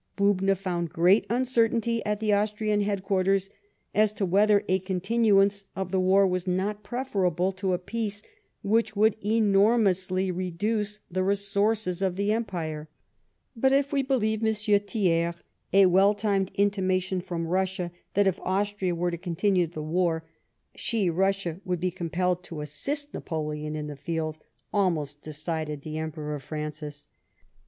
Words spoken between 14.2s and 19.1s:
M. Thiers, a well timed intimation from Russia that if Austria